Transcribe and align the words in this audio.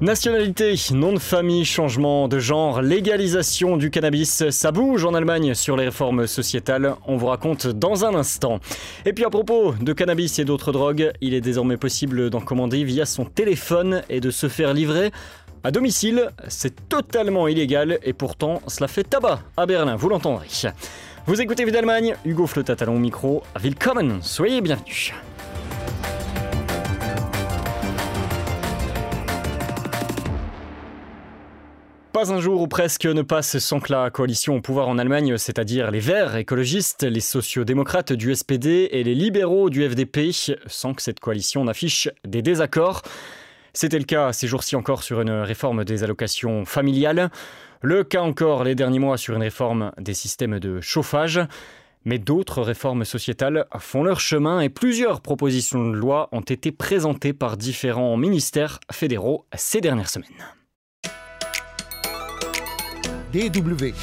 Nationalité, 0.00 0.76
nom 0.94 1.12
de 1.12 1.18
famille, 1.18 1.66
changement 1.66 2.26
de 2.26 2.38
genre, 2.38 2.80
légalisation 2.80 3.76
du 3.76 3.90
cannabis, 3.90 4.48
ça 4.48 4.72
bouge 4.72 5.04
en 5.04 5.12
Allemagne 5.12 5.52
sur 5.52 5.76
les 5.76 5.84
réformes 5.84 6.26
sociétales, 6.26 6.94
on 7.06 7.18
vous 7.18 7.26
raconte 7.26 7.66
dans 7.66 8.06
un 8.06 8.14
instant. 8.14 8.60
Et 9.04 9.12
puis 9.12 9.26
à 9.26 9.30
propos 9.30 9.74
de 9.78 9.92
cannabis 9.92 10.38
et 10.38 10.46
d'autres 10.46 10.72
drogues, 10.72 11.12
il 11.20 11.34
est 11.34 11.42
désormais 11.42 11.76
possible 11.76 12.30
d'en 12.30 12.40
commander 12.40 12.82
via 12.82 13.04
son 13.04 13.26
téléphone 13.26 14.00
et 14.08 14.20
de 14.20 14.30
se 14.30 14.48
faire 14.48 14.72
livrer 14.72 15.10
à 15.64 15.70
domicile. 15.70 16.30
C'est 16.48 16.88
totalement 16.88 17.46
illégal 17.46 17.98
et 18.02 18.14
pourtant 18.14 18.62
cela 18.68 18.88
fait 18.88 19.04
tabac 19.04 19.40
à 19.58 19.66
Berlin, 19.66 19.96
vous 19.96 20.08
l'entendrez. 20.08 20.48
Vous 21.26 21.42
écoutez 21.42 21.66
Vie 21.66 21.72
d'Allemagne, 21.72 22.14
Hugo 22.24 22.46
Flotatalon 22.46 22.96
au 22.96 23.00
micro, 23.00 23.42
willkommen, 23.60 24.20
soyez 24.22 24.62
bienvenus. 24.62 25.12
Pas 32.12 32.32
un 32.32 32.40
jour 32.40 32.60
ou 32.60 32.66
presque 32.66 33.06
ne 33.06 33.22
passe 33.22 33.58
sans 33.58 33.78
que 33.78 33.92
la 33.92 34.10
coalition 34.10 34.56
au 34.56 34.60
pouvoir 34.60 34.88
en 34.88 34.98
Allemagne, 34.98 35.38
c'est-à-dire 35.38 35.92
les 35.92 36.00
Verts 36.00 36.34
écologistes, 36.34 37.04
les 37.04 37.20
sociaux-démocrates 37.20 38.12
du 38.12 38.34
SPD 38.34 38.88
et 38.90 39.04
les 39.04 39.14
libéraux 39.14 39.70
du 39.70 39.88
FDP, 39.88 40.32
sans 40.66 40.92
que 40.92 41.02
cette 41.02 41.20
coalition 41.20 41.64
n'affiche 41.64 42.08
des 42.26 42.42
désaccords. 42.42 43.02
C'était 43.74 44.00
le 44.00 44.04
cas 44.04 44.32
ces 44.32 44.48
jours-ci 44.48 44.74
encore 44.74 45.04
sur 45.04 45.20
une 45.20 45.30
réforme 45.30 45.84
des 45.84 46.02
allocations 46.02 46.64
familiales, 46.64 47.30
le 47.80 48.02
cas 48.02 48.22
encore 48.22 48.64
les 48.64 48.74
derniers 48.74 48.98
mois 48.98 49.16
sur 49.16 49.36
une 49.36 49.42
réforme 49.42 49.92
des 49.96 50.14
systèmes 50.14 50.58
de 50.58 50.80
chauffage. 50.80 51.40
Mais 52.04 52.18
d'autres 52.18 52.62
réformes 52.62 53.04
sociétales 53.04 53.66
font 53.78 54.02
leur 54.02 54.18
chemin 54.18 54.60
et 54.60 54.68
plusieurs 54.68 55.20
propositions 55.20 55.90
de 55.90 55.96
loi 55.96 56.28
ont 56.32 56.40
été 56.40 56.72
présentées 56.72 57.34
par 57.34 57.56
différents 57.56 58.16
ministères 58.16 58.80
fédéraux 58.90 59.44
ces 59.54 59.80
dernières 59.80 60.08
semaines. 60.08 60.59
DW. 63.32 63.94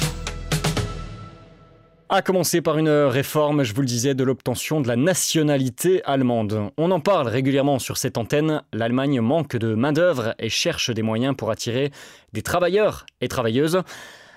A 2.08 2.22
commencer 2.22 2.62
par 2.62 2.78
une 2.78 2.88
réforme, 2.88 3.62
je 3.62 3.74
vous 3.74 3.82
le 3.82 3.86
disais, 3.86 4.14
de 4.14 4.24
l'obtention 4.24 4.80
de 4.80 4.88
la 4.88 4.96
nationalité 4.96 6.02
allemande. 6.04 6.70
On 6.78 6.90
en 6.90 7.00
parle 7.00 7.28
régulièrement 7.28 7.78
sur 7.78 7.98
cette 7.98 8.16
antenne. 8.16 8.62
L'Allemagne 8.72 9.20
manque 9.20 9.56
de 9.56 9.74
main-d'œuvre 9.74 10.34
et 10.38 10.48
cherche 10.48 10.88
des 10.88 11.02
moyens 11.02 11.36
pour 11.36 11.50
attirer 11.50 11.90
des 12.32 12.40
travailleurs 12.40 13.04
et 13.20 13.28
travailleuses. 13.28 13.82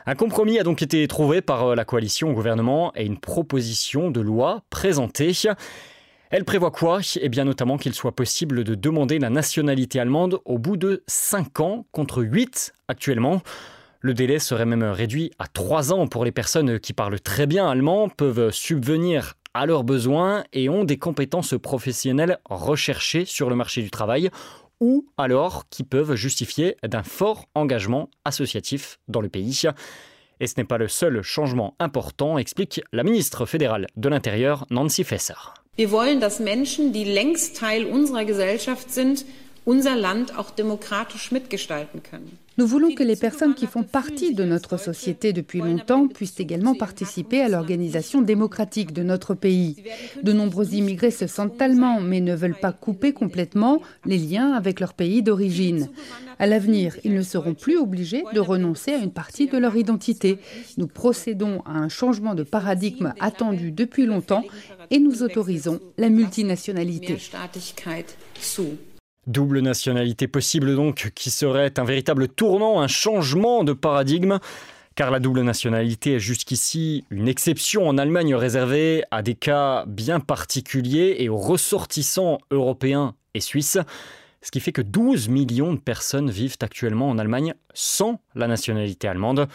Un 0.05 0.15
compromis 0.15 0.59
a 0.59 0.63
donc 0.63 0.81
été 0.81 1.07
trouvé 1.07 1.41
par 1.41 1.73
la 1.73 1.85
coalition 1.85 2.31
au 2.31 2.33
gouvernement 2.33 2.91
et 2.97 3.05
une 3.05 3.17
proposition 3.19 4.11
de 4.11 4.19
loi 4.19 4.63
présentée. 4.69 5.31
Elle 6.31 6.43
prévoit 6.43 6.71
quoi? 6.71 6.99
Eh 7.21 7.29
bien 7.29 7.45
notamment 7.45 7.77
qu'il 7.77 7.93
soit 7.93 8.15
possible 8.15 8.65
de 8.65 8.75
demander 8.75 9.19
la 9.19 9.29
nationalité 9.29 10.01
allemande 10.01 10.39
au 10.43 10.57
bout 10.57 10.75
de 10.75 11.03
5 11.07 11.61
ans 11.61 11.85
contre 11.93 12.21
8 12.23 12.73
actuellement. 12.89 13.41
Le 14.03 14.15
délai 14.15 14.39
serait 14.39 14.65
même 14.65 14.81
réduit 14.81 15.31
à 15.37 15.47
3 15.47 15.93
ans 15.93 16.07
pour 16.07 16.25
les 16.25 16.31
personnes 16.31 16.79
qui 16.79 16.91
parlent 16.91 17.19
très 17.19 17.45
bien 17.45 17.69
allemand, 17.69 18.09
peuvent 18.09 18.49
subvenir 18.49 19.35
à 19.53 19.67
leurs 19.67 19.83
besoins 19.83 20.43
et 20.53 20.69
ont 20.69 20.83
des 20.83 20.97
compétences 20.97 21.53
professionnelles 21.61 22.39
recherchées 22.45 23.25
sur 23.25 23.47
le 23.47 23.55
marché 23.55 23.83
du 23.83 23.91
travail 23.91 24.31
ou 24.79 25.05
alors 25.17 25.69
qui 25.69 25.83
peuvent 25.83 26.15
justifier 26.15 26.77
d'un 26.83 27.03
fort 27.03 27.45
engagement 27.53 28.09
associatif 28.25 28.97
dans 29.07 29.21
le 29.21 29.29
pays. 29.29 29.61
Et 30.39 30.47
ce 30.47 30.55
n'est 30.57 30.65
pas 30.65 30.79
le 30.79 30.87
seul 30.87 31.21
changement 31.21 31.75
important, 31.77 32.39
explique 32.39 32.81
la 32.91 33.03
ministre 33.03 33.45
fédérale 33.45 33.85
de 33.97 34.09
l'Intérieur, 34.09 34.65
Nancy 34.71 35.03
Fesser. 35.03 35.35
Wir 35.77 35.91
wollen, 35.91 36.19
dass 36.19 36.39
Menschen, 36.39 36.91
die 36.91 37.05
längst 37.05 37.57
Teil 37.57 37.85
unserer 37.85 38.25
Gesellschaft 38.25 38.89
sind, 38.89 39.25
unser 39.63 39.95
Land 39.95 40.35
auch 40.37 40.49
demokratisch 40.49 41.31
mitgestalten 41.31 42.01
können. 42.01 42.39
Nous 42.57 42.67
voulons 42.67 42.93
que 42.93 43.03
les 43.03 43.15
personnes 43.15 43.55
qui 43.55 43.65
font 43.65 43.83
partie 43.83 44.33
de 44.33 44.43
notre 44.43 44.77
société 44.77 45.31
depuis 45.31 45.59
longtemps 45.59 46.07
puissent 46.07 46.39
également 46.39 46.75
participer 46.75 47.41
à 47.41 47.47
l'organisation 47.47 48.21
démocratique 48.21 48.91
de 48.91 49.03
notre 49.03 49.33
pays. 49.35 49.77
De 50.21 50.33
nombreux 50.33 50.73
immigrés 50.73 51.11
se 51.11 51.27
sentent 51.27 51.61
allemands 51.61 52.01
mais 52.01 52.19
ne 52.19 52.35
veulent 52.35 52.59
pas 52.59 52.73
couper 52.73 53.13
complètement 53.13 53.81
les 54.05 54.17
liens 54.17 54.51
avec 54.51 54.81
leur 54.81 54.93
pays 54.93 55.23
d'origine. 55.23 55.87
À 56.39 56.47
l'avenir, 56.47 56.97
ils 57.05 57.13
ne 57.13 57.21
seront 57.21 57.53
plus 57.53 57.77
obligés 57.77 58.23
de 58.33 58.39
renoncer 58.41 58.91
à 58.91 58.97
une 58.97 59.11
partie 59.11 59.47
de 59.47 59.57
leur 59.57 59.77
identité. 59.77 60.37
Nous 60.77 60.87
procédons 60.87 61.61
à 61.65 61.77
un 61.77 61.87
changement 61.87 62.35
de 62.35 62.43
paradigme 62.43 63.13
attendu 63.21 63.71
depuis 63.71 64.05
longtemps 64.05 64.43
et 64.89 64.99
nous 64.99 65.23
autorisons 65.23 65.79
la 65.97 66.09
multinationalité. 66.09 67.17
Double 69.27 69.59
nationalité 69.59 70.27
possible 70.27 70.75
donc, 70.75 71.11
qui 71.13 71.29
serait 71.29 71.79
un 71.79 71.83
véritable 71.83 72.27
tournant, 72.27 72.81
un 72.81 72.87
changement 72.87 73.63
de 73.63 73.71
paradigme, 73.71 74.39
car 74.95 75.11
la 75.11 75.19
double 75.19 75.41
nationalité 75.41 76.15
est 76.15 76.19
jusqu'ici 76.19 77.05
une 77.11 77.27
exception 77.27 77.87
en 77.87 77.99
Allemagne 77.99 78.33
réservée 78.33 79.03
à 79.11 79.21
des 79.21 79.35
cas 79.35 79.85
bien 79.85 80.19
particuliers 80.19 81.17
et 81.19 81.29
aux 81.29 81.37
ressortissants 81.37 82.39
européens 82.49 83.13
et 83.35 83.41
suisses, 83.41 83.77
ce 84.41 84.49
qui 84.49 84.59
fait 84.59 84.71
que 84.71 84.81
12 84.81 85.29
millions 85.29 85.73
de 85.73 85.79
personnes 85.79 86.31
vivent 86.31 86.57
actuellement 86.59 87.09
en 87.09 87.19
Allemagne 87.19 87.53
sans 87.75 88.19
la 88.33 88.47
nationalité 88.47 89.07
allemande. 89.07 89.47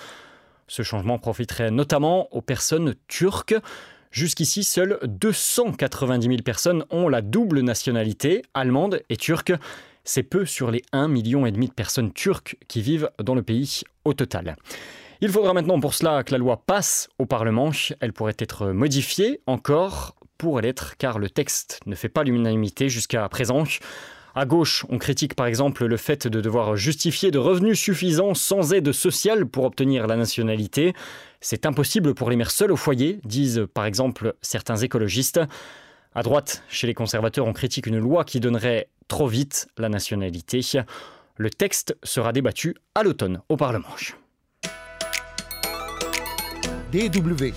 Ce 0.69 0.83
changement 0.83 1.19
profiterait 1.19 1.72
notamment 1.72 2.33
aux 2.33 2.41
personnes 2.41 2.94
turques, 3.09 3.56
Jusqu'ici, 4.10 4.64
seules 4.64 4.98
290 5.04 6.26
000 6.26 6.42
personnes 6.42 6.84
ont 6.90 7.08
la 7.08 7.22
double 7.22 7.60
nationalité, 7.60 8.42
allemande 8.54 9.02
et 9.08 9.16
turque. 9.16 9.52
C'est 10.04 10.22
peu 10.22 10.46
sur 10.46 10.70
les 10.70 10.82
1,5 10.92 11.08
million 11.08 11.42
de 11.42 11.70
personnes 11.72 12.12
turques 12.12 12.56
qui 12.68 12.80
vivent 12.80 13.10
dans 13.22 13.34
le 13.34 13.42
pays 13.42 13.82
au 14.04 14.14
total. 14.14 14.56
Il 15.20 15.30
faudra 15.30 15.54
maintenant 15.54 15.80
pour 15.80 15.94
cela 15.94 16.22
que 16.22 16.32
la 16.32 16.38
loi 16.38 16.62
passe 16.66 17.08
au 17.18 17.26
Parlement. 17.26 17.70
Elle 18.00 18.12
pourrait 18.12 18.36
être 18.38 18.68
modifiée 18.68 19.40
encore 19.46 20.14
pour 20.38 20.60
l'être 20.60 20.96
car 20.98 21.18
le 21.18 21.30
texte 21.30 21.80
ne 21.86 21.94
fait 21.94 22.08
pas 22.08 22.22
l'unanimité 22.22 22.88
jusqu'à 22.88 23.28
présent. 23.28 23.64
À 24.34 24.44
gauche, 24.44 24.84
on 24.90 24.98
critique 24.98 25.34
par 25.34 25.46
exemple 25.46 25.86
le 25.86 25.96
fait 25.96 26.26
de 26.26 26.42
devoir 26.42 26.76
justifier 26.76 27.30
de 27.30 27.38
revenus 27.38 27.80
suffisants 27.80 28.34
sans 28.34 28.74
aide 28.74 28.92
sociale 28.92 29.46
pour 29.46 29.64
obtenir 29.64 30.06
la 30.06 30.16
nationalité. 30.16 30.92
C'est 31.41 31.66
impossible 31.66 32.14
pour 32.14 32.30
les 32.30 32.36
mères 32.36 32.50
seules 32.50 32.72
au 32.72 32.76
foyer, 32.76 33.20
disent 33.24 33.66
par 33.72 33.84
exemple 33.84 34.34
certains 34.42 34.76
écologistes. 34.76 35.41
À 36.14 36.22
droite, 36.22 36.62
chez 36.69 36.86
les 36.86 36.94
conservateurs, 36.94 37.47
on 37.47 37.52
critique 37.52 37.86
une 37.86 37.98
loi 37.98 38.24
qui 38.24 38.41
donnerait 38.41 38.88
trop 39.08 39.28
vite 39.28 39.69
la 39.76 39.88
nationalité. 39.88 40.60
Le 41.36 41.50
texte 41.50 41.97
sera 42.02 42.32
débattu 42.32 42.74
à 42.94 43.02
l'automne 43.02 43.42
au 43.48 43.56
Parlement. 43.56 43.94
DW. 46.92 47.53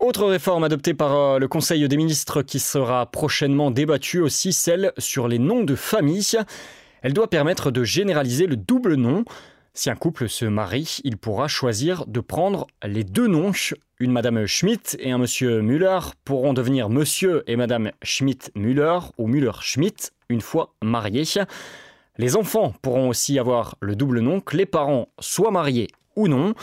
Autre 0.00 0.26
réforme 0.26 0.64
adoptée 0.64 0.92
par 0.92 1.16
euh, 1.16 1.38
le 1.38 1.48
Conseil 1.48 1.88
des 1.88 1.96
ministres 1.96 2.42
qui 2.42 2.58
sera 2.58 3.06
prochainement 3.06 3.70
débattue 3.70 4.20
aussi, 4.20 4.52
celle 4.52 4.92
sur 4.98 5.28
les 5.28 5.38
noms 5.38 5.64
de 5.64 5.74
famille. 5.74 6.36
Elle 7.00 7.12
doit 7.12 7.30
permettre 7.30 7.70
de 7.70 7.84
généraliser 7.84 8.46
le 8.46 8.56
double 8.56 8.96
nom. 8.96 9.24
Si 9.76 9.90
un 9.90 9.96
couple 9.96 10.28
se 10.28 10.44
marie, 10.44 11.00
il 11.02 11.16
pourra 11.16 11.48
choisir 11.48 12.06
de 12.06 12.20
prendre 12.20 12.68
les 12.84 13.02
deux 13.02 13.26
noms. 13.26 13.50
Une 13.98 14.12
Madame 14.12 14.46
Schmidt 14.46 14.96
et 15.00 15.10
un 15.10 15.18
Monsieur 15.18 15.62
Müller 15.62 15.98
pourront 16.24 16.52
devenir 16.52 16.88
Monsieur 16.88 17.42
et 17.48 17.56
Madame 17.56 17.90
Schmidt-Müller 18.00 19.00
ou 19.18 19.26
Müller-Schmidt 19.26 20.12
une 20.28 20.42
fois 20.42 20.72
mariés. 20.80 21.24
Les 22.18 22.36
enfants 22.36 22.72
pourront 22.82 23.08
aussi 23.08 23.36
avoir 23.36 23.74
le 23.80 23.96
double 23.96 24.20
nom, 24.20 24.40
que 24.40 24.56
les 24.56 24.64
parents 24.64 25.08
soient 25.18 25.50
mariés 25.50 25.88
ou 26.14 26.28
non. 26.28 26.54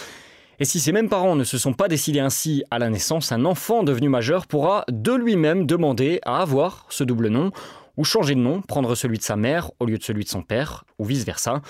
Et 0.59 0.65
si 0.65 0.79
ces 0.79 0.93
mêmes 0.93 1.09
parents 1.09 1.35
ne 1.35 1.43
se 1.43 1.57
sont 1.57 1.73
pas 1.73 1.89
décidés 1.89 2.21
ainsi 2.21 2.63
à 2.71 2.79
la 2.79 2.89
naissance, 2.89 3.33
un 3.33 3.43
enfant 3.43 3.83
devenu 3.83 4.07
majeur 4.07 4.47
pourra 4.47 4.85
de 4.87 5.11
lui-même 5.11 5.65
demander 5.65 6.21
à 6.23 6.41
avoir 6.41 6.85
ce 6.87 7.03
double 7.03 7.27
nom, 7.27 7.51
ou 7.97 8.05
changer 8.05 8.35
de 8.35 8.39
nom, 8.39 8.61
prendre 8.61 8.95
celui 8.95 9.17
de 9.17 9.23
sa 9.23 9.35
mère 9.35 9.71
au 9.81 9.85
lieu 9.85 9.97
de 9.97 10.03
celui 10.03 10.23
de 10.23 10.29
son 10.29 10.43
père, 10.43 10.85
ou 10.97 11.03
vice-versa. 11.03 11.61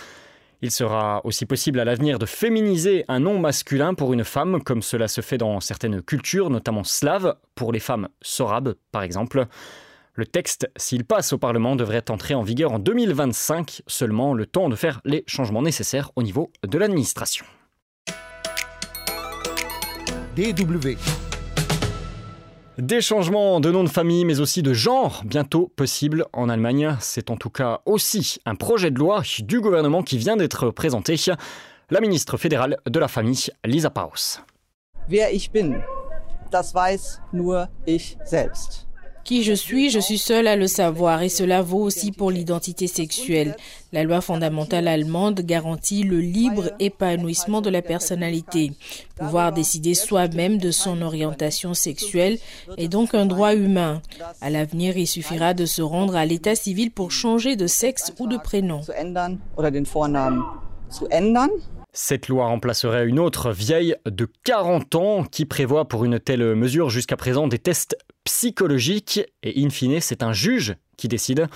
Il 0.63 0.69
sera 0.69 1.21
aussi 1.25 1.45
possible 1.45 1.79
à 1.79 1.85
l'avenir 1.85 2.19
de 2.19 2.27
féminiser 2.27 3.03
un 3.07 3.19
nom 3.19 3.39
masculin 3.39 3.95
pour 3.95 4.13
une 4.13 4.23
femme, 4.23 4.61
comme 4.61 4.83
cela 4.83 5.07
se 5.07 5.21
fait 5.21 5.39
dans 5.39 5.59
certaines 5.59 6.03
cultures, 6.03 6.51
notamment 6.51 6.83
slaves, 6.83 7.35
pour 7.55 7.71
les 7.71 7.79
femmes 7.79 8.09
sorabes 8.21 8.75
par 8.91 9.01
exemple. 9.01 9.47
Le 10.13 10.25
texte, 10.25 10.69
s'il 10.75 11.05
passe 11.05 11.33
au 11.33 11.37
Parlement, 11.37 11.75
devrait 11.75 12.11
entrer 12.11 12.35
en 12.35 12.43
vigueur 12.43 12.73
en 12.73 12.79
2025, 12.79 13.81
seulement 13.87 14.33
le 14.33 14.45
temps 14.45 14.69
de 14.69 14.75
faire 14.75 15.01
les 15.05 15.23
changements 15.25 15.61
nécessaires 15.61 16.11
au 16.15 16.21
niveau 16.21 16.51
de 16.67 16.77
l'administration. 16.77 17.45
DW. 20.35 20.97
Des 22.81 22.99
changements 22.99 23.59
de 23.59 23.69
nom 23.69 23.83
de 23.83 23.89
famille, 23.89 24.25
mais 24.25 24.39
aussi 24.39 24.63
de 24.63 24.73
genre, 24.73 25.21
bientôt 25.23 25.71
possibles 25.75 26.25
en 26.33 26.49
Allemagne. 26.49 26.97
C'est 26.99 27.29
en 27.29 27.37
tout 27.37 27.51
cas 27.51 27.81
aussi 27.85 28.39
un 28.47 28.55
projet 28.55 28.89
de 28.89 28.97
loi 28.97 29.21
du 29.43 29.61
gouvernement 29.61 30.01
qui 30.01 30.17
vient 30.17 30.35
d'être 30.35 30.71
présenté. 30.71 31.15
La 31.91 32.01
ministre 32.01 32.37
fédérale 32.37 32.77
de 32.87 32.97
la 32.97 33.07
famille, 33.07 33.51
Lisa 33.63 33.91
Paus. 33.91 34.41
Wer 35.07 35.31
ich 35.31 35.51
bin, 35.51 35.83
das 36.49 36.73
weiß 36.73 37.21
nur. 37.31 37.67
Qui 39.23 39.43
je 39.43 39.53
suis, 39.53 39.89
je 39.89 39.99
suis 39.99 40.17
seule 40.17 40.47
à 40.47 40.55
le 40.55 40.67
savoir 40.67 41.21
et 41.21 41.29
cela 41.29 41.61
vaut 41.61 41.81
aussi 41.81 42.11
pour 42.11 42.31
l'identité 42.31 42.87
sexuelle. 42.87 43.55
La 43.93 44.03
loi 44.03 44.21
fondamentale 44.21 44.87
allemande 44.87 45.41
garantit 45.41 46.03
le 46.03 46.19
libre 46.19 46.71
épanouissement 46.79 47.61
de 47.61 47.69
la 47.69 47.81
personnalité. 47.81 48.71
Pouvoir 49.17 49.51
décider 49.51 49.93
soi-même 49.93 50.57
de 50.57 50.71
son 50.71 51.01
orientation 51.01 51.73
sexuelle 51.73 52.39
est 52.77 52.87
donc 52.87 53.13
un 53.13 53.25
droit 53.25 53.53
humain. 53.53 54.01
À 54.41 54.49
l'avenir, 54.49 54.97
il 54.97 55.07
suffira 55.07 55.53
de 55.53 55.65
se 55.65 55.81
rendre 55.81 56.15
à 56.15 56.25
l'état 56.25 56.55
civil 56.55 56.91
pour 56.91 57.11
changer 57.11 57.55
de 57.55 57.67
sexe 57.67 58.13
ou 58.19 58.27
de 58.27 58.37
prénom. 58.37 58.81
Cette 61.93 62.29
loi 62.29 62.45
remplacerait 62.45 63.05
une 63.05 63.19
autre 63.19 63.51
vieille 63.51 63.95
de 64.05 64.25
40 64.45 64.95
ans 64.95 65.23
qui 65.25 65.45
prévoit 65.45 65.89
pour 65.89 66.05
une 66.05 66.19
telle 66.19 66.55
mesure 66.55 66.89
jusqu'à 66.89 67.17
présent 67.17 67.49
des 67.49 67.59
tests 67.59 67.97
psychologiques 68.23 69.21
et 69.43 69.63
in 69.63 69.69
fine 69.69 69.99
c'est 70.01 70.23
un 70.23 70.33
juge 70.33 70.75
qui 70.97 71.07
décide. 71.07 71.47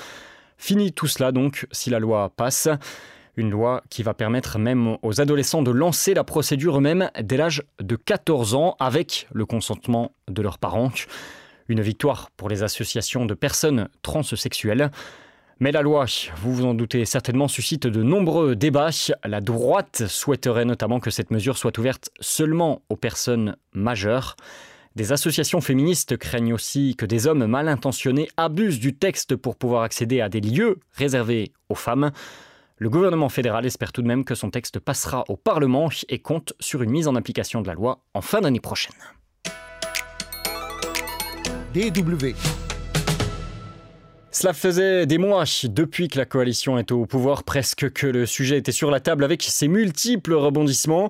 Fini 0.58 0.92
tout 0.92 1.08
cela 1.08 1.32
donc 1.32 1.68
si 1.72 1.90
la 1.90 2.00
loi 2.00 2.32
passe. 2.36 2.68
Une 3.38 3.50
loi 3.50 3.84
qui 3.90 4.02
va 4.02 4.14
permettre 4.14 4.58
même 4.60 4.98
aux 5.02 5.20
adolescents 5.20 5.62
de 5.62 5.72
lancer 5.72 6.14
la 6.14 6.24
procédure 6.24 6.78
eux-mêmes 6.78 7.12
dès 7.22 7.36
l'âge 7.36 7.64
de 7.82 7.98
14 7.98 8.56
ans 8.56 8.78
avec 8.80 9.28
le 9.34 9.46
consentement 9.46 10.14
de 10.30 10.42
leurs 10.42 10.58
parents. 10.58 10.92
Une 11.68 11.82
victoire 11.82 12.30
pour 12.38 12.48
les 12.48 12.64
associations 12.64 13.26
de 13.26 13.34
personnes 13.34 13.90
transsexuelles. 14.04 14.90
Mais 15.60 15.72
la 15.72 15.82
loi, 15.82 16.06
vous 16.38 16.54
vous 16.54 16.66
en 16.66 16.74
doutez 16.74 17.04
certainement, 17.06 17.48
suscite 17.48 17.88
de 17.88 18.04
nombreux 18.04 18.56
débats. 18.56 18.90
La 19.24 19.42
droite 19.42 20.04
souhaiterait 20.08 20.66
notamment 20.66 21.00
que 21.00 21.10
cette 21.10 21.32
mesure 21.32 21.58
soit 21.58 21.78
ouverte 21.78 22.10
seulement 22.20 22.82
aux 22.90 22.98
personnes 22.98 23.56
majeures. 23.74 24.36
Des 24.96 25.12
associations 25.12 25.60
féministes 25.60 26.16
craignent 26.16 26.54
aussi 26.54 26.96
que 26.96 27.06
des 27.06 27.28
hommes 27.28 27.46
mal 27.48 27.68
intentionnés 27.68 28.30
abusent 28.38 28.80
du 28.80 28.96
texte 28.96 29.36
pour 29.36 29.58
pouvoir 29.58 29.84
accéder 29.84 30.22
à 30.22 30.30
des 30.30 30.40
lieux 30.40 30.80
réservés 30.94 31.52
aux 31.68 31.76
femmes. 31.76 32.12
Le 32.78 32.90
gouvernement 32.90 33.28
fédéral 33.28 33.66
espère 33.66 33.92
tout 33.92 34.02
de 34.02 34.08
même 34.08 34.24
que 34.24 34.36
son 34.36 34.52
texte 34.52 34.80
passera 34.80 35.26
au 35.28 35.36
Parlement 35.36 35.90
et 36.08 36.20
compte 36.20 36.54
sur 36.62 36.82
une 36.82 36.92
mise 36.92 37.10
en 37.10 37.16
application 37.16 37.62
de 37.62 37.68
la 37.68 37.74
loi 37.74 38.00
en 38.14 38.22
fin 38.22 38.40
d'année 38.40 38.62
prochaine. 38.62 38.96
DW. 41.74 42.34
Cela 44.32 44.54
faisait 44.54 45.06
des 45.06 45.18
mois 45.18 45.44
depuis 45.66 46.08
que 46.08 46.18
la 46.18 46.26
coalition 46.26 46.78
est 46.78 46.94
au 46.94 47.06
pouvoir, 47.06 47.44
presque 47.44 47.92
que 47.92 48.08
le 48.08 48.26
sujet 48.26 48.58
était 48.58 48.72
sur 48.72 48.92
la 48.92 49.02
table 49.02 49.26
avec 49.26 49.44
ses 49.44 49.68
multiples 49.68 50.36
rebondissements. 50.36 51.10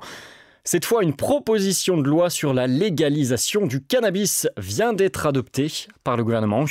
Cette 0.67 0.85
fois, 0.85 1.03
une 1.03 1.15
proposition 1.15 1.95
de 1.95 2.09
loi 2.09 2.31
sur 2.31 2.51
la 2.51 2.65
légalisation 2.65 3.67
du 3.67 3.83
cannabis 3.83 4.47
vient 4.57 4.93
d'être 4.93 5.27
adoptée 5.27 5.71
par 6.03 6.17
le 6.17 6.23
gouvernement. 6.23 6.65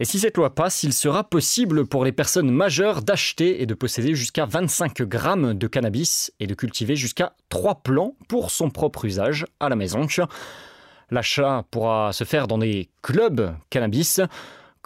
Et 0.00 0.04
si 0.04 0.18
cette 0.18 0.36
loi 0.36 0.52
passe, 0.56 0.82
il 0.82 0.92
sera 0.92 1.22
possible 1.22 1.86
pour 1.86 2.04
les 2.04 2.10
personnes 2.10 2.50
majeures 2.50 3.02
d'acheter 3.02 3.62
et 3.62 3.66
de 3.66 3.74
posséder 3.74 4.16
jusqu'à 4.16 4.44
25 4.44 5.02
grammes 5.02 5.54
de 5.54 5.66
cannabis 5.68 6.32
et 6.40 6.48
de 6.48 6.54
cultiver 6.54 6.96
jusqu'à 6.96 7.32
3 7.48 7.82
plants 7.84 8.16
pour 8.28 8.50
son 8.50 8.70
propre 8.70 9.04
usage 9.04 9.46
à 9.60 9.68
la 9.68 9.76
maison. 9.76 10.08
L'achat 11.12 11.64
pourra 11.70 12.12
se 12.12 12.24
faire 12.24 12.48
dans 12.48 12.58
des 12.58 12.90
clubs 13.02 13.54
cannabis 13.70 14.20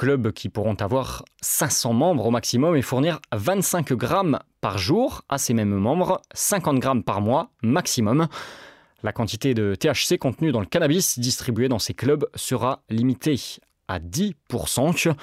clubs 0.00 0.32
qui 0.32 0.48
pourront 0.48 0.76
avoir 0.80 1.26
500 1.42 1.92
membres 1.92 2.24
au 2.24 2.30
maximum 2.30 2.74
et 2.74 2.80
fournir 2.80 3.20
25 3.32 3.92
grammes 3.92 4.38
par 4.62 4.78
jour 4.78 5.20
à 5.28 5.36
ces 5.36 5.52
mêmes 5.52 5.74
membres, 5.74 6.22
50 6.32 6.78
grammes 6.78 7.02
par 7.02 7.20
mois 7.20 7.50
maximum. 7.62 8.26
La 9.02 9.12
quantité 9.12 9.52
de 9.52 9.74
THC 9.74 10.16
contenue 10.18 10.52
dans 10.52 10.60
le 10.60 10.66
cannabis 10.66 11.18
distribué 11.18 11.68
dans 11.68 11.78
ces 11.78 11.92
clubs 11.92 12.26
sera 12.34 12.82
limitée 12.88 13.38
à 13.88 13.98
10%. 13.98 15.14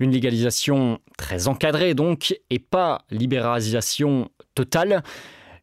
Une 0.00 0.10
légalisation 0.10 0.98
très 1.16 1.46
encadrée 1.46 1.94
donc 1.94 2.36
et 2.50 2.58
pas 2.58 3.02
libéralisation 3.12 4.28
totale. 4.56 5.04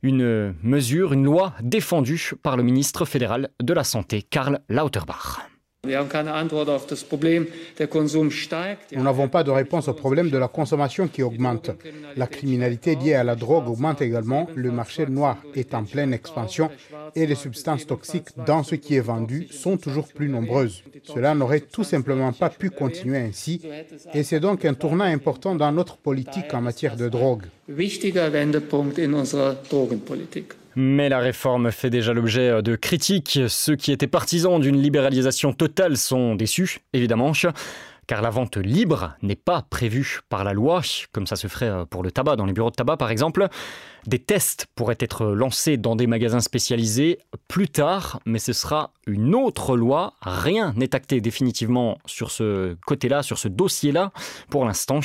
Une 0.03 0.55
mesure, 0.63 1.11
une 1.11 1.25
loi 1.25 1.53
défendue 1.61 2.31
par 2.43 2.55
le 2.55 2.63
ministre 2.63 3.03
fédéral 3.03 3.49
de 3.61 3.73
la 3.73 3.83
Santé, 3.83 4.21
Karl 4.21 4.61
Lauterbach. 4.69 5.41
Nous 8.91 9.03
n'avons 9.03 9.27
pas 9.27 9.43
de 9.43 9.51
réponse 9.51 9.87
au 9.87 9.93
problème 9.93 10.29
de 10.29 10.37
la 10.37 10.47
consommation 10.47 11.07
qui 11.07 11.23
augmente. 11.23 11.71
La 12.15 12.27
criminalité 12.27 12.95
liée 12.95 13.13
à 13.13 13.23
la 13.23 13.35
drogue 13.35 13.67
augmente 13.67 14.01
également, 14.01 14.47
le 14.55 14.71
marché 14.71 15.05
noir 15.05 15.37
est 15.55 15.73
en 15.73 15.83
pleine 15.83 16.13
expansion 16.13 16.69
et 17.15 17.25
les 17.25 17.35
substances 17.35 17.85
toxiques 17.85 18.29
dans 18.45 18.63
ce 18.63 18.75
qui 18.75 18.95
est 18.95 19.01
vendu 19.01 19.47
sont 19.51 19.77
toujours 19.77 20.07
plus 20.07 20.29
nombreuses. 20.29 20.83
Cela 21.03 21.35
n'aurait 21.35 21.61
tout 21.61 21.83
simplement 21.83 22.31
pas 22.33 22.49
pu 22.49 22.69
continuer 22.69 23.17
ainsi 23.19 23.61
et 24.13 24.23
c'est 24.23 24.39
donc 24.39 24.65
un 24.65 24.73
tournant 24.73 25.05
important 25.05 25.55
dans 25.55 25.71
notre 25.71 25.97
politique 25.97 26.53
en 26.53 26.61
matière 26.61 26.95
de 26.95 27.09
drogue. 27.09 27.43
Mais 30.79 31.09
la 31.09 31.17
réforme 31.17 31.71
fait 31.71 31.89
déjà 31.89 32.13
l'objet 32.13 32.61
de 32.61 32.75
critiques. 32.75 33.39
Ceux 33.47 33.75
qui 33.75 33.91
étaient 33.91 34.05
partisans 34.05 34.59
d'une 34.59 34.79
libéralisation 34.79 35.51
totale 35.51 35.97
sont 35.97 36.35
déçus, 36.35 36.81
évidemment, 36.93 37.31
car 38.05 38.21
la 38.21 38.29
vente 38.29 38.57
libre 38.57 39.15
n'est 39.23 39.35
pas 39.35 39.63
prévue 39.67 40.19
par 40.29 40.43
la 40.43 40.53
loi, 40.53 40.81
comme 41.11 41.25
ça 41.25 41.35
se 41.35 41.47
ferait 41.47 41.87
pour 41.89 42.03
le 42.03 42.11
tabac, 42.11 42.35
dans 42.35 42.45
les 42.45 42.53
bureaux 42.53 42.69
de 42.69 42.75
tabac 42.75 42.97
par 42.97 43.09
exemple. 43.09 43.47
Des 44.05 44.19
tests 44.19 44.67
pourraient 44.75 44.99
être 44.99 45.25
lancés 45.25 45.77
dans 45.77 45.95
des 45.95 46.05
magasins 46.05 46.41
spécialisés 46.41 47.17
plus 47.47 47.69
tard, 47.69 48.19
mais 48.27 48.37
ce 48.37 48.53
sera 48.53 48.91
une 49.07 49.33
autre 49.33 49.77
loi. 49.77 50.13
Rien 50.21 50.73
n'est 50.75 50.93
acté 50.93 51.21
définitivement 51.21 51.97
sur 52.05 52.29
ce 52.29 52.75
côté-là, 52.85 53.23
sur 53.23 53.39
ce 53.39 53.47
dossier-là, 53.47 54.11
pour 54.51 54.63
l'instant. 54.63 54.99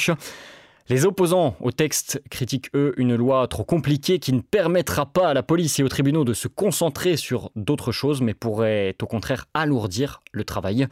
Les 0.88 1.06
opposants 1.06 1.56
au 1.60 1.70
texte 1.70 2.20
critiquent, 2.28 2.70
eux, 2.74 2.92
une 2.96 3.14
loi 3.14 3.46
trop 3.46 3.64
compliquée 3.64 4.18
qui 4.18 4.32
ne 4.32 4.40
permettra 4.40 5.06
pas 5.06 5.28
à 5.28 5.34
la 5.34 5.42
police 5.42 5.78
et 5.78 5.82
aux 5.82 5.88
tribunaux 5.88 6.24
de 6.24 6.34
se 6.34 6.48
concentrer 6.48 7.16
sur 7.16 7.50
d'autres 7.54 7.92
choses, 7.92 8.20
mais 8.20 8.34
pourrait 8.34 8.96
au 9.00 9.06
contraire 9.06 9.46
alourdir 9.54 10.20
le 10.32 10.44
travail. 10.44 10.88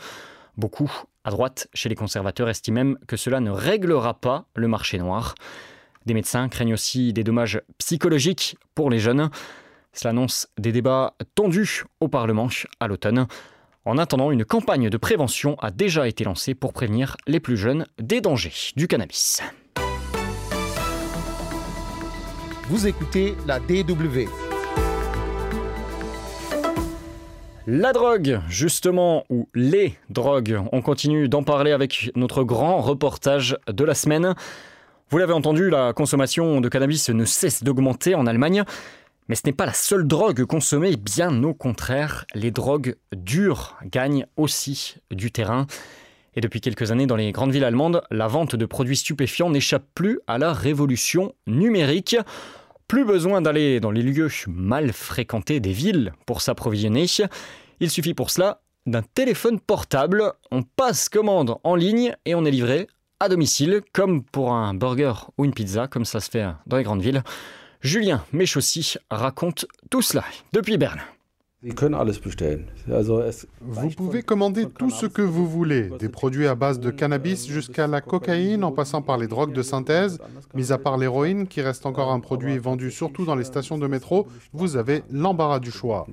Beaucoup, 0.56 0.90
à 1.24 1.30
droite, 1.30 1.68
chez 1.74 1.88
les 1.88 1.96
conservateurs, 1.96 2.48
estiment 2.48 2.76
même 2.76 2.98
que 3.08 3.16
cela 3.16 3.40
ne 3.40 3.50
réglera 3.50 4.14
pas 4.14 4.46
le 4.54 4.68
marché 4.68 4.98
noir. 4.98 5.34
Des 6.06 6.14
médecins 6.14 6.48
craignent 6.48 6.74
aussi 6.74 7.12
des 7.12 7.24
dommages 7.24 7.60
psychologiques 7.78 8.56
pour 8.74 8.90
les 8.90 9.00
jeunes. 9.00 9.28
Cela 9.92 10.10
annonce 10.10 10.48
des 10.56 10.72
débats 10.72 11.14
tendus 11.34 11.84
au 11.98 12.08
Parlement 12.08 12.48
à 12.78 12.86
l'automne. 12.86 13.26
En 13.84 13.98
attendant, 13.98 14.30
une 14.30 14.44
campagne 14.44 14.88
de 14.88 14.96
prévention 14.96 15.58
a 15.58 15.70
déjà 15.70 16.06
été 16.06 16.24
lancée 16.24 16.54
pour 16.54 16.72
prévenir 16.72 17.16
les 17.26 17.40
plus 17.40 17.56
jeunes 17.56 17.86
des 17.98 18.20
dangers 18.20 18.72
du 18.76 18.86
cannabis. 18.86 19.42
Vous 22.70 22.86
écoutez 22.86 23.34
la 23.48 23.58
DW. 23.58 24.28
La 27.66 27.92
drogue, 27.92 28.40
justement, 28.48 29.24
ou 29.28 29.48
les 29.56 29.98
drogues, 30.08 30.56
on 30.70 30.80
continue 30.80 31.28
d'en 31.28 31.42
parler 31.42 31.72
avec 31.72 32.12
notre 32.14 32.44
grand 32.44 32.80
reportage 32.80 33.58
de 33.66 33.82
la 33.82 33.94
semaine. 33.94 34.36
Vous 35.08 35.18
l'avez 35.18 35.32
entendu, 35.32 35.68
la 35.68 35.92
consommation 35.92 36.60
de 36.60 36.68
cannabis 36.68 37.10
ne 37.10 37.24
cesse 37.24 37.64
d'augmenter 37.64 38.14
en 38.14 38.24
Allemagne. 38.24 38.62
Mais 39.28 39.34
ce 39.34 39.42
n'est 39.46 39.52
pas 39.52 39.66
la 39.66 39.72
seule 39.72 40.06
drogue 40.06 40.44
consommée, 40.44 40.94
bien 40.94 41.42
au 41.42 41.54
contraire, 41.54 42.24
les 42.36 42.52
drogues 42.52 42.94
dures 43.12 43.78
gagnent 43.84 44.26
aussi 44.36 44.98
du 45.10 45.32
terrain. 45.32 45.66
Et 46.36 46.40
depuis 46.40 46.60
quelques 46.60 46.92
années, 46.92 47.06
dans 47.06 47.16
les 47.16 47.32
grandes 47.32 47.50
villes 47.50 47.64
allemandes, 47.64 48.02
la 48.12 48.28
vente 48.28 48.54
de 48.54 48.64
produits 48.64 48.96
stupéfiants 48.96 49.50
n'échappe 49.50 49.86
plus 49.92 50.20
à 50.28 50.38
la 50.38 50.52
révolution 50.52 51.34
numérique. 51.48 52.16
Plus 52.90 53.04
besoin 53.04 53.40
d'aller 53.40 53.78
dans 53.78 53.92
les 53.92 54.02
lieux 54.02 54.26
mal 54.48 54.92
fréquentés 54.92 55.60
des 55.60 55.70
villes 55.70 56.12
pour 56.26 56.42
s'approvisionner. 56.42 57.06
Il 57.78 57.88
suffit 57.88 58.14
pour 58.14 58.30
cela 58.30 58.62
d'un 58.84 59.02
téléphone 59.02 59.60
portable. 59.60 60.32
On 60.50 60.64
passe 60.64 61.08
commande 61.08 61.54
en 61.62 61.76
ligne 61.76 62.16
et 62.24 62.34
on 62.34 62.44
est 62.44 62.50
livré 62.50 62.88
à 63.20 63.28
domicile, 63.28 63.82
comme 63.92 64.24
pour 64.24 64.54
un 64.54 64.74
burger 64.74 65.12
ou 65.38 65.44
une 65.44 65.54
pizza, 65.54 65.86
comme 65.86 66.04
ça 66.04 66.18
se 66.18 66.30
fait 66.30 66.48
dans 66.66 66.78
les 66.78 66.82
grandes 66.82 67.00
villes. 67.00 67.22
Julien 67.80 68.24
Méchaussy 68.32 68.96
raconte 69.08 69.66
tout 69.88 70.02
cela 70.02 70.24
depuis 70.52 70.76
Berlin. 70.76 71.04
Vous 73.60 73.90
pouvez 73.94 74.22
commander 74.22 74.64
tout 74.66 74.88
ce 74.88 75.04
que 75.04 75.20
vous 75.20 75.46
voulez, 75.46 75.90
des 75.98 76.08
produits 76.08 76.46
à 76.46 76.54
base 76.54 76.80
de 76.80 76.90
cannabis 76.90 77.46
jusqu'à 77.46 77.86
la 77.86 78.00
cocaïne 78.00 78.64
en 78.64 78.72
passant 78.72 79.02
par 79.02 79.18
les 79.18 79.26
drogues 79.26 79.52
de 79.52 79.60
synthèse. 79.60 80.18
Mis 80.54 80.72
à 80.72 80.78
part 80.78 80.96
l'héroïne, 80.96 81.46
qui 81.46 81.60
reste 81.60 81.84
encore 81.84 82.12
un 82.12 82.20
produit 82.20 82.56
vendu 82.56 82.90
surtout 82.90 83.26
dans 83.26 83.34
les 83.34 83.44
stations 83.44 83.76
de 83.76 83.86
métro, 83.86 84.26
vous 84.54 84.76
avez 84.76 85.02
l'embarras 85.10 85.60
du 85.60 85.70
choix. 85.70 86.06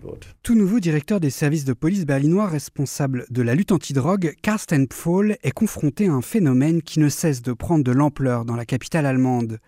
Tout 0.43 0.55
nouveau 0.55 0.81
directeur 0.81 1.21
des 1.21 1.29
services 1.29 1.63
de 1.63 1.71
police 1.71 2.05
berlinois 2.05 2.47
responsable 2.47 3.25
de 3.29 3.41
la 3.41 3.55
lutte 3.55 3.71
antidrogue, 3.71 4.33
Karsten 4.41 4.85
Pfahl, 4.85 5.37
est 5.43 5.51
confronté 5.51 6.09
à 6.09 6.13
un 6.13 6.21
phénomène 6.21 6.81
qui 6.81 6.99
ne 6.99 7.07
cesse 7.07 7.41
de 7.41 7.53
prendre 7.53 7.85
de 7.85 7.91
l'ampleur 7.93 8.43
dans 8.43 8.57
la 8.57 8.65
capitale 8.65 9.05
allemande. 9.05 9.59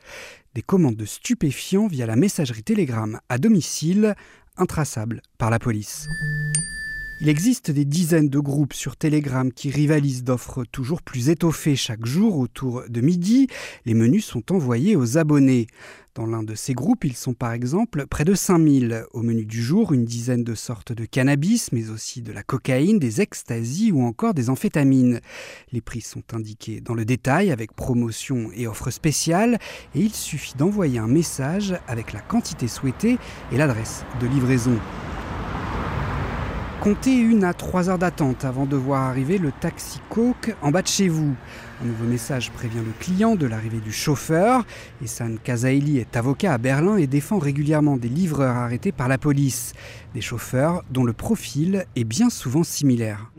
Des 0.55 0.63
commandes 0.63 0.95
de 0.95 1.05
stupéfiants 1.05 1.88
via 1.88 2.07
la 2.07 2.15
messagerie 2.15 2.63
Telegram 2.63 3.19
à 3.29 3.38
domicile 3.38 4.15
intraçable 4.59 5.21
par 5.37 5.49
la 5.49 5.59
police. 5.59 6.07
Il 7.21 7.27
existe 7.27 7.69
des 7.69 7.83
dizaines 7.83 8.29
de 8.29 8.39
groupes 8.39 8.73
sur 8.73 8.95
Telegram 8.95 9.51
qui 9.51 9.69
rivalisent 9.71 10.23
d'offres 10.23 10.63
toujours 10.63 11.01
plus 11.01 11.29
étoffées 11.29 11.75
chaque 11.75 12.05
jour 12.05 12.37
autour 12.37 12.83
de 12.87 13.01
midi. 13.01 13.47
Les 13.85 13.93
menus 13.93 14.25
sont 14.25 14.53
envoyés 14.53 14.95
aux 14.95 15.17
abonnés. 15.17 15.67
Dans 16.19 16.25
l'un 16.25 16.43
de 16.43 16.53
ces 16.53 16.73
groupes, 16.73 17.05
ils 17.05 17.15
sont 17.15 17.33
par 17.33 17.53
exemple 17.53 18.05
près 18.05 18.25
de 18.25 18.33
5000. 18.33 19.05
Au 19.13 19.21
menu 19.21 19.45
du 19.45 19.63
jour, 19.63 19.93
une 19.93 20.03
dizaine 20.03 20.43
de 20.43 20.53
sortes 20.53 20.91
de 20.91 21.05
cannabis, 21.05 21.71
mais 21.71 21.91
aussi 21.91 22.21
de 22.21 22.33
la 22.33 22.43
cocaïne, 22.43 22.99
des 22.99 23.21
extasies 23.21 23.93
ou 23.93 24.03
encore 24.03 24.33
des 24.33 24.49
amphétamines. 24.49 25.21
Les 25.71 25.79
prix 25.79 26.01
sont 26.01 26.33
indiqués 26.33 26.81
dans 26.81 26.93
le 26.93 27.05
détail 27.05 27.51
avec 27.51 27.71
promotion 27.71 28.49
et 28.53 28.67
offres 28.67 28.91
spéciales 28.91 29.59
et 29.95 30.01
il 30.01 30.13
suffit 30.13 30.57
d'envoyer 30.57 30.99
un 30.99 31.07
message 31.07 31.79
avec 31.88 32.11
la 32.11 32.19
quantité 32.19 32.67
souhaitée 32.67 33.17
et 33.53 33.57
l'adresse 33.57 34.03
de 34.19 34.27
livraison. 34.27 34.77
Comptez 36.81 37.17
une 37.17 37.43
à 37.43 37.53
trois 37.53 37.89
heures 37.89 37.98
d'attente 37.98 38.45
avant 38.45 38.65
de 38.65 38.77
voir 38.77 39.03
arriver 39.03 39.38
le 39.38 39.51
taxi 39.51 40.00
Coke 40.09 40.55
en 40.62 40.71
bas 40.71 40.81
de 40.81 40.88
chez 40.88 41.09
vous. 41.09 41.36
Un 41.83 41.86
nouveau 41.86 42.05
message 42.05 42.51
prévient 42.51 42.77
le 42.77 42.93
client 42.98 43.36
de 43.36 43.45
l'arrivée 43.48 43.81
du 43.81 43.91
chauffeur. 43.91 44.63
Essan 45.03 45.38
Kazaeli 45.43 45.98
est 45.98 46.15
avocat 46.15 46.53
à 46.53 46.57
Berlin 46.57 46.95
et 46.95 47.05
défend 47.05 47.38
régulièrement 47.38 47.98
des 47.98 48.07
livreurs 48.07 48.55
arrêtés 48.55 48.93
par 48.93 49.09
la 49.09 49.17
police. 49.17 49.74
Des 50.13 50.21
chauffeurs 50.21 50.83
dont 50.89 51.03
le 51.03 51.12
profil 51.12 51.86
est 51.98 52.05
bien 52.05 52.29
souvent 52.29 52.63
similaire. 52.63 53.29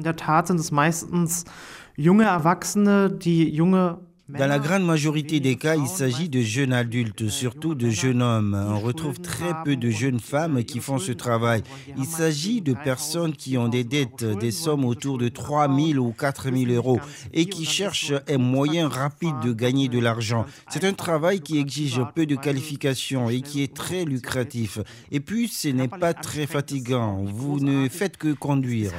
Dans 4.39 4.47
la 4.47 4.59
grande 4.59 4.85
majorité 4.85 5.41
des 5.41 5.57
cas, 5.57 5.77
il 5.77 5.87
s'agit 5.87 6.29
de 6.29 6.41
jeunes 6.41 6.73
adultes, 6.73 7.29
surtout 7.29 7.75
de 7.75 7.91
jeunes 7.91 8.23
hommes. 8.23 8.55
On 8.55 8.79
retrouve 8.79 9.19
très 9.19 9.55
peu 9.65 9.77
de 9.77 9.91
jeunes 9.91 10.21
femmes 10.21 10.63
qui 10.65 10.79
font 10.79 10.99
ce 10.99 11.13
travail. 11.13 11.63
Il 11.97 12.05
s'agit 12.05 12.61
de 12.61 12.75
personnes 12.75 13.33
qui 13.33 13.59
ont 13.59 13.69
des 13.69 13.85
dettes, 13.85 14.25
des 14.25 14.51
sommes 14.51 14.85
autour 14.85 15.19
de 15.19 15.29
3 15.29 15.69
000 15.75 15.99
ou 16.05 16.13
4 16.13 16.51
000 16.53 16.73
euros 16.73 17.01
et 17.33 17.47
qui 17.47 17.65
cherchent 17.65 18.13
un 18.29 18.39
moyen 18.39 18.89
rapide 18.89 19.35
de 19.43 19.53
gagner 19.53 19.89
de 19.89 19.99
l'argent. 19.99 20.47
C'est 20.69 20.85
un 20.85 20.93
travail 20.93 21.41
qui 21.41 21.59
exige 21.59 22.01
peu 22.15 22.27
de 22.27 22.37
qualifications 22.37 23.31
et 23.31 23.41
qui 23.41 23.63
est 23.63 23.75
très 23.75 24.05
lucratif. 24.05 24.79
Et 25.11 25.21
puis, 25.21 25.49
ce 25.49 25.69
n'est 25.69 25.89
pas 25.89 26.15
très 26.15 26.47
fatigant. 26.47 27.25
Vous 27.25 27.61
ne 27.61 27.89
faites 27.89 28.17
que 28.17 28.33
conduire. 28.33 28.93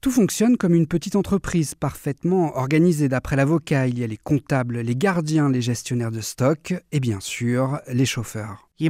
Tout 0.00 0.10
fonctionne 0.10 0.56
comme 0.56 0.74
une 0.74 0.86
petite 0.86 1.16
entreprise 1.16 1.74
parfaitement 1.74 2.56
organisée 2.56 3.08
d'après 3.08 3.36
l'avocat. 3.36 3.86
A 4.04 4.06
les 4.06 4.16
comptables, 4.16 4.80
les 4.80 4.96
gardiens, 4.96 5.50
les 5.50 5.62
gestionnaires 5.62 6.10
de 6.10 6.20
stock 6.20 6.74
et 6.92 7.00
bien 7.00 7.20
sûr 7.20 7.80
les 7.88 8.06
chauffeurs. 8.06 8.68
Vous 8.80 8.88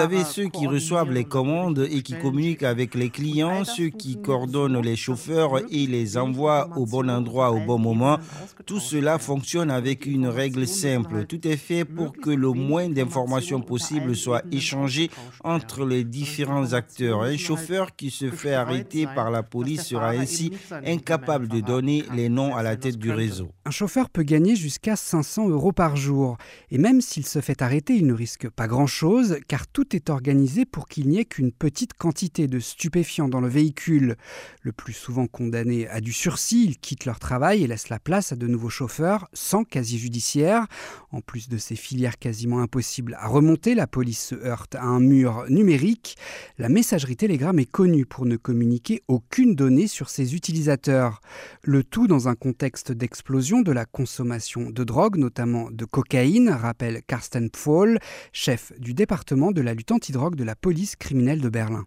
avez 0.00 0.24
ceux 0.24 0.48
qui 0.48 0.66
reçoivent 0.66 1.12
les 1.12 1.24
commandes 1.24 1.86
et 1.90 2.02
qui 2.02 2.18
communiquent 2.18 2.62
avec 2.62 2.94
les 2.94 3.10
clients, 3.10 3.64
ceux 3.64 3.90
qui 3.90 4.20
coordonnent 4.20 4.80
les 4.80 4.96
chauffeurs 4.96 5.58
et 5.70 5.86
les 5.86 6.16
envoient 6.16 6.70
au 6.76 6.86
bon 6.86 7.10
endroit 7.10 7.52
au 7.52 7.60
bon 7.60 7.78
moment. 7.78 8.18
Tout 8.66 8.80
cela 8.80 9.18
fonctionne 9.18 9.70
avec 9.70 10.06
une 10.06 10.26
règle 10.26 10.66
simple. 10.66 11.26
Tout 11.26 11.46
est 11.46 11.58
fait 11.58 11.84
pour 11.84 12.12
que 12.12 12.30
le 12.30 12.50
moins 12.50 12.88
d'informations 12.88 13.60
possible 13.60 14.16
soit 14.16 14.42
échangé 14.50 15.10
entre 15.44 15.84
les 15.84 16.04
différents 16.04 16.72
acteurs. 16.72 17.22
Un 17.22 17.36
chauffeur 17.36 17.94
qui 17.94 18.10
se 18.10 18.30
fait 18.30 18.54
arrêter 18.54 19.06
par 19.14 19.30
la 19.30 19.42
police 19.42 19.84
sera 19.84 20.10
ainsi 20.10 20.52
incapable 20.84 21.48
de 21.48 21.60
donner 21.60 22.04
les 22.14 22.28
noms 22.28 22.56
à 22.56 22.62
la 22.62 22.76
tête 22.76 22.96
du 22.96 23.12
réseau. 23.12 23.50
Un 23.66 23.70
chauffeur 23.70 24.08
peut 24.08 24.24
gagner 24.24 24.56
jusqu'à 24.56 24.96
500 24.96 25.50
euros 25.50 25.72
par 25.72 25.94
jour. 25.94 26.38
Et 26.70 26.78
même 26.78 27.00
s'il 27.12 27.26
se 27.26 27.42
fait 27.42 27.60
arrêter, 27.60 27.94
il 27.94 28.06
ne 28.06 28.14
risque 28.14 28.48
pas 28.48 28.66
grand-chose, 28.66 29.36
car 29.46 29.66
tout 29.66 29.94
est 29.94 30.08
organisé 30.08 30.64
pour 30.64 30.88
qu'il 30.88 31.08
n'y 31.08 31.18
ait 31.18 31.26
qu'une 31.26 31.52
petite 31.52 31.92
quantité 31.92 32.46
de 32.46 32.58
stupéfiants 32.58 33.28
dans 33.28 33.42
le 33.42 33.48
véhicule. 33.48 34.16
Le 34.62 34.72
plus 34.72 34.94
souvent 34.94 35.26
condamnés 35.26 35.86
à 35.88 36.00
du 36.00 36.10
sursis, 36.10 36.64
ils 36.64 36.78
quittent 36.78 37.04
leur 37.04 37.18
travail 37.18 37.64
et 37.64 37.66
laissent 37.66 37.90
la 37.90 37.98
place 37.98 38.32
à 38.32 38.36
de 38.36 38.46
nouveaux 38.46 38.70
chauffeurs 38.70 39.28
sans 39.34 39.62
casier 39.62 39.98
judiciaire. 39.98 40.66
En 41.10 41.20
plus 41.20 41.50
de 41.50 41.58
ces 41.58 41.76
filières 41.76 42.18
quasiment 42.18 42.60
impossibles 42.60 43.14
à 43.20 43.28
remonter, 43.28 43.74
la 43.74 43.86
police 43.86 44.28
se 44.28 44.34
heurte 44.34 44.74
à 44.74 44.84
un 44.84 45.00
mur 45.00 45.44
numérique. 45.50 46.16
La 46.56 46.70
messagerie 46.70 47.16
Telegram 47.16 47.58
est 47.58 47.70
connue 47.70 48.06
pour 48.06 48.24
ne 48.24 48.36
communiquer 48.36 49.02
aucune 49.08 49.54
donnée 49.54 49.86
sur 49.86 50.08
ses 50.08 50.34
utilisateurs. 50.34 51.20
Le 51.62 51.84
tout 51.84 52.06
dans 52.06 52.28
un 52.28 52.36
contexte 52.36 52.90
d'explosion 52.90 53.60
de 53.60 53.72
la 53.72 53.84
consommation 53.84 54.70
de 54.70 54.82
drogue, 54.82 55.18
notamment 55.18 55.70
de 55.70 55.84
cocaïne, 55.84 56.48
rappelle 56.48 56.91
Karsten 57.06 57.50
Pfahl, 57.50 57.98
chef 58.32 58.72
du 58.78 58.94
département 58.94 59.52
de 59.52 59.60
la 59.60 59.74
lutte 59.74 59.92
antidrogue 59.92 60.34
de 60.34 60.44
la 60.44 60.54
police 60.54 60.96
criminelle 60.96 61.40
de 61.40 61.48
Berlin. 61.48 61.84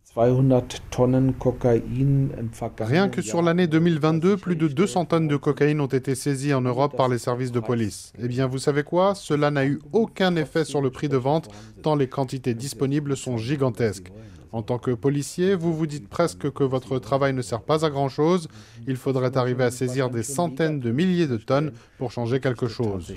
Rien 2.80 3.10
que 3.10 3.22
sur 3.22 3.42
l'année 3.42 3.68
2022, 3.68 4.38
plus 4.38 4.56
de 4.56 4.68
200 4.68 5.06
tonnes 5.06 5.28
de 5.28 5.36
cocaïne 5.36 5.82
ont 5.82 5.86
été 5.86 6.16
saisies 6.16 6.54
en 6.54 6.62
Europe 6.62 6.96
par 6.96 7.08
les 7.08 7.18
services 7.18 7.52
de 7.52 7.60
police. 7.60 8.14
Eh 8.20 8.28
bien, 8.28 8.48
vous 8.48 8.60
savez 8.60 8.84
quoi? 8.84 9.16
Cela 9.16 9.52
n'a 9.52 9.66
eu 9.66 9.80
aucun 9.92 10.36
effet 10.36 10.66
sur 10.66 10.82
le 10.82 10.90
prix 10.90 11.10
de 11.10 11.18
vente, 11.18 11.50
tant 11.82 11.96
les 11.96 12.08
quantités 12.08 12.54
disponibles 12.54 13.18
sont 13.18 13.38
gigantesques. 13.38 14.12
En 14.52 14.62
tant 14.62 14.78
que 14.78 14.92
policier, 14.92 15.56
vous 15.56 15.74
vous 15.74 15.88
dites 15.88 16.08
presque 16.08 16.52
que 16.52 16.64
votre 16.64 17.00
travail 17.00 17.34
ne 17.34 17.42
sert 17.42 17.62
pas 17.62 17.86
à 17.86 17.90
grand-chose. 17.90 18.48
Il 18.88 18.98
faudrait 18.98 19.36
arriver 19.38 19.64
à 19.64 19.72
saisir 19.72 20.10
des 20.10 20.24
centaines 20.24 20.80
de 20.80 20.92
milliers 20.92 21.28
de 21.28 21.38
tonnes 21.38 21.72
pour 21.98 22.12
changer 22.12 22.40
quelque 22.40 22.68
chose. 22.68 23.14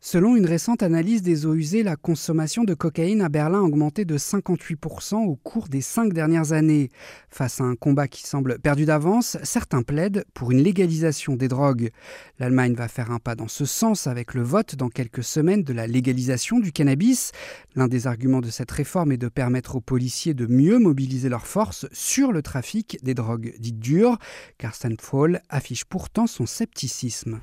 Selon 0.00 0.36
une 0.36 0.46
récente 0.46 0.82
analyse 0.82 1.22
des 1.22 1.46
eaux 1.46 1.54
usées, 1.54 1.82
la 1.82 1.96
consommation 1.96 2.64
de 2.64 2.74
cocaïne 2.74 3.22
à 3.22 3.28
Berlin 3.28 3.60
a 3.60 3.62
augmenté 3.62 4.04
de 4.04 4.18
58% 4.18 5.16
au 5.26 5.36
cours 5.36 5.68
des 5.68 5.80
cinq 5.80 6.12
dernières 6.12 6.52
années. 6.52 6.90
Face 7.30 7.60
à 7.60 7.64
un 7.64 7.74
combat 7.74 8.08
qui 8.08 8.26
semble 8.26 8.58
perdu 8.58 8.84
d'avance, 8.84 9.38
certains 9.42 9.82
plaident 9.82 10.24
pour 10.34 10.52
une 10.52 10.62
légalisation 10.62 11.36
des 11.36 11.48
drogues. 11.48 11.90
L'Allemagne 12.38 12.74
va 12.74 12.88
faire 12.88 13.10
un 13.10 13.18
pas 13.18 13.34
dans 13.34 13.48
ce 13.48 13.64
sens 13.64 14.06
avec 14.06 14.34
le 14.34 14.42
vote 14.42 14.74
dans 14.76 14.88
quelques 14.88 15.24
semaines 15.24 15.62
de 15.62 15.72
la 15.72 15.86
légalisation 15.86 16.58
du 16.58 16.72
cannabis. 16.72 17.32
L'un 17.76 17.88
des 17.88 18.06
arguments 18.06 18.40
de 18.40 18.50
cette 18.50 18.70
réforme 18.70 19.12
est 19.12 19.16
de 19.16 19.28
permettre 19.28 19.76
aux 19.76 19.80
policiers 19.80 20.23
de 20.32 20.46
mieux 20.46 20.78
mobiliser 20.78 21.28
leurs 21.28 21.46
forces 21.46 21.86
sur 21.92 22.32
le 22.32 22.40
trafic 22.40 22.98
des 23.02 23.12
drogues 23.12 23.52
dites 23.58 23.78
dures. 23.78 24.16
Carsten 24.56 24.96
Pfahl 24.96 25.42
affiche 25.50 25.84
pourtant 25.84 26.26
son 26.26 26.46
scepticisme. 26.46 27.40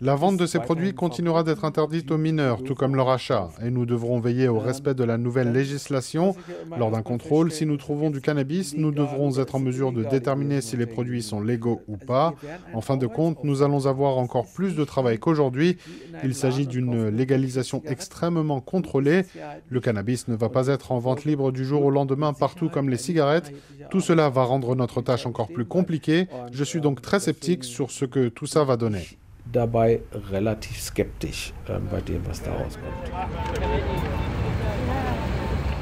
La 0.00 0.14
vente 0.14 0.36
de 0.36 0.46
ces 0.46 0.58
produits 0.60 0.94
continuera 0.94 1.42
d'être 1.42 1.64
interdite 1.64 2.10
aux 2.10 2.18
mineurs, 2.18 2.62
tout 2.62 2.74
comme 2.74 2.96
leur 2.96 3.10
achat, 3.10 3.50
et 3.62 3.70
nous 3.70 3.84
devrons 3.84 4.20
veiller 4.20 4.48
au 4.48 4.58
respect 4.58 4.94
de 4.94 5.04
la 5.04 5.18
nouvelle 5.18 5.52
législation. 5.52 6.34
Lors 6.78 6.90
d'un 6.90 7.02
contrôle, 7.02 7.50
si 7.50 7.66
nous 7.66 7.76
trouvons 7.76 8.10
du 8.10 8.20
cannabis, 8.20 8.74
nous 8.76 8.92
devrons 8.92 9.38
être 9.38 9.56
en 9.56 9.60
mesure 9.60 9.92
de 9.92 10.04
déterminer 10.04 10.60
si 10.60 10.76
les 10.76 10.86
produits 10.86 11.22
sont 11.22 11.40
légaux 11.40 11.82
ou 11.88 11.96
pas. 11.96 12.34
En 12.74 12.80
fin 12.80 12.96
de 12.96 13.06
compte, 13.06 13.42
nous 13.44 13.62
allons 13.62 13.86
avoir 13.86 14.18
encore 14.18 14.46
plus 14.46 14.76
de 14.76 14.84
travail 14.84 15.18
qu'aujourd'hui. 15.18 15.76
Il 16.22 16.34
s'agit 16.34 16.66
d'une 16.66 17.08
légalisation 17.08 17.82
extrêmement 17.86 18.60
contrôlée. 18.60 19.24
Le 19.68 19.80
cannabis 19.80 20.11
ne 20.28 20.36
va 20.36 20.48
pas 20.48 20.68
être 20.68 20.92
en 20.92 20.98
vente 20.98 21.24
libre 21.24 21.52
du 21.52 21.64
jour 21.64 21.84
au 21.84 21.90
lendemain 21.90 22.32
partout 22.32 22.68
comme 22.68 22.88
les 22.88 22.96
cigarettes. 22.96 23.52
Tout 23.90 24.00
cela 24.00 24.30
va 24.30 24.44
rendre 24.44 24.74
notre 24.74 25.00
tâche 25.02 25.26
encore 25.26 25.48
plus 25.48 25.64
compliquée. 25.64 26.28
Je 26.52 26.64
suis 26.64 26.80
donc 26.80 27.02
très 27.02 27.20
sceptique 27.20 27.64
sur 27.64 27.90
ce 27.90 28.04
que 28.04 28.28
tout 28.28 28.46
ça 28.46 28.64
va 28.64 28.76
donner. 28.76 29.06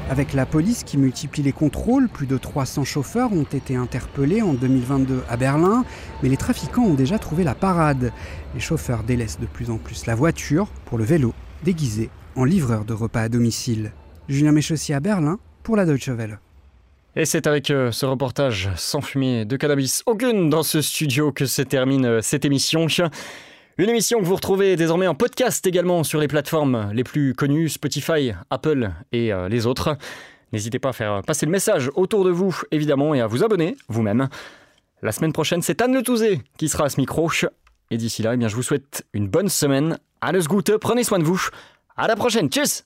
Avec 0.09 0.33
la 0.33 0.45
police 0.45 0.83
qui 0.83 0.97
multiplie 0.97 1.41
les 1.41 1.53
contrôles, 1.53 2.09
plus 2.09 2.27
de 2.27 2.37
300 2.37 2.83
chauffeurs 2.83 3.31
ont 3.31 3.43
été 3.43 3.75
interpellés 3.75 4.41
en 4.41 4.53
2022 4.53 5.23
à 5.29 5.37
Berlin, 5.37 5.85
mais 6.21 6.27
les 6.27 6.35
trafiquants 6.35 6.83
ont 6.83 6.95
déjà 6.95 7.17
trouvé 7.17 7.45
la 7.45 7.55
parade. 7.55 8.11
Les 8.53 8.59
chauffeurs 8.59 9.03
délaissent 9.03 9.39
de 9.39 9.45
plus 9.45 9.69
en 9.69 9.77
plus 9.77 10.05
la 10.07 10.15
voiture 10.15 10.67
pour 10.85 10.97
le 10.97 11.05
vélo, 11.05 11.33
déguisé 11.63 12.09
en 12.35 12.43
livreur 12.43 12.83
de 12.83 12.93
repas 12.93 13.21
à 13.21 13.29
domicile. 13.29 13.93
Julien 14.27 14.51
Méchessier 14.51 14.95
à 14.95 14.99
Berlin 14.99 15.39
pour 15.63 15.75
la 15.75 15.85
Deutsche 15.85 16.09
Welle. 16.09 16.39
Et 17.15 17.25
c'est 17.25 17.45
avec 17.45 17.69
euh, 17.69 17.91
ce 17.91 18.05
reportage 18.05 18.69
sans 18.77 19.01
fumier 19.01 19.43
de 19.43 19.57
cannabis 19.57 20.01
aucune 20.05 20.49
dans 20.49 20.63
ce 20.63 20.81
studio 20.81 21.33
que 21.33 21.45
se 21.45 21.61
termine 21.61 22.05
euh, 22.05 22.21
cette 22.21 22.45
émission. 22.45 22.87
Une 23.77 23.89
émission 23.89 24.19
que 24.19 24.25
vous 24.25 24.35
retrouvez 24.35 24.77
désormais 24.77 25.07
en 25.07 25.15
podcast 25.15 25.65
également 25.67 26.03
sur 26.03 26.19
les 26.19 26.29
plateformes 26.29 26.89
les 26.93 27.03
plus 27.03 27.33
connues, 27.33 27.67
Spotify, 27.67 28.31
Apple 28.49 28.91
et 29.11 29.33
euh, 29.33 29.49
les 29.49 29.65
autres. 29.65 29.97
N'hésitez 30.53 30.79
pas 30.79 30.89
à 30.89 30.93
faire 30.93 31.21
passer 31.23 31.45
le 31.45 31.51
message 31.51 31.89
autour 31.95 32.23
de 32.23 32.29
vous, 32.29 32.57
évidemment, 32.71 33.13
et 33.13 33.21
à 33.21 33.27
vous 33.27 33.43
abonner 33.43 33.75
vous-même. 33.89 34.29
La 35.01 35.11
semaine 35.11 35.33
prochaine, 35.33 35.61
c'est 35.61 35.81
Anne 35.81 35.93
Le 35.93 36.03
Touzé 36.03 36.41
qui 36.57 36.69
sera 36.69 36.85
à 36.85 36.89
ce 36.89 36.99
micro. 36.99 37.29
Et 37.89 37.97
d'ici 37.97 38.21
là, 38.21 38.35
eh 38.35 38.37
bien, 38.37 38.47
je 38.47 38.55
vous 38.55 38.63
souhaite 38.63 39.05
une 39.13 39.27
bonne 39.27 39.49
semaine. 39.49 39.97
Alles 40.21 40.47
Gute, 40.47 40.77
prenez 40.77 41.03
soin 41.03 41.19
de 41.19 41.23
vous. 41.23 41.41
À 41.97 42.07
la 42.07 42.15
prochaine, 42.15 42.49
tchuss 42.49 42.85